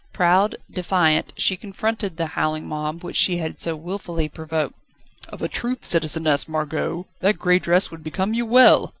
[0.13, 4.73] Proud, defiant, she confronted the howling mob, which she had so wilfully provoked.
[5.29, 8.89] "Of a truth, Citizeness Margot, that grey dress would become you well!"